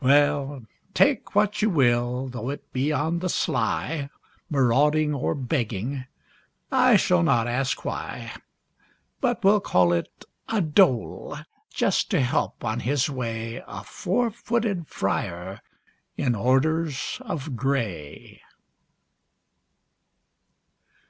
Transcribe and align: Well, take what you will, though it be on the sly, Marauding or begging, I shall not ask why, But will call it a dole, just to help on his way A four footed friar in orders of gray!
Well, 0.00 0.62
take 0.94 1.34
what 1.34 1.60
you 1.60 1.68
will, 1.68 2.28
though 2.28 2.48
it 2.48 2.72
be 2.72 2.90
on 2.90 3.18
the 3.18 3.28
sly, 3.28 4.08
Marauding 4.48 5.12
or 5.12 5.34
begging, 5.34 6.06
I 6.72 6.96
shall 6.96 7.22
not 7.22 7.46
ask 7.46 7.84
why, 7.84 8.32
But 9.20 9.44
will 9.44 9.60
call 9.60 9.92
it 9.92 10.24
a 10.48 10.62
dole, 10.62 11.36
just 11.70 12.10
to 12.12 12.22
help 12.22 12.64
on 12.64 12.80
his 12.80 13.10
way 13.10 13.62
A 13.66 13.84
four 13.84 14.30
footed 14.30 14.88
friar 14.88 15.60
in 16.16 16.34
orders 16.34 17.18
of 17.20 17.54
gray! 17.54 18.40